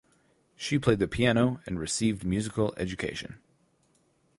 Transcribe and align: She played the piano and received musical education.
She 0.55 0.79
played 0.79 0.97
the 0.97 1.07
piano 1.07 1.59
and 1.67 1.79
received 1.79 2.25
musical 2.25 2.73
education. 2.75 3.39